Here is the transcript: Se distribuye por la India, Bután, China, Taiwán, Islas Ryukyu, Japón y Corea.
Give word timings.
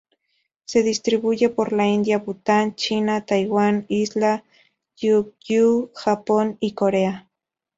Se 0.65 0.81
distribuye 0.81 1.49
por 1.49 1.73
la 1.73 1.85
India, 1.87 2.17
Bután, 2.17 2.73
China, 2.73 3.23
Taiwán, 3.23 3.85
Islas 3.87 4.41
Ryukyu, 4.99 5.91
Japón 5.93 6.57
y 6.59 6.71
Corea. 6.73 7.29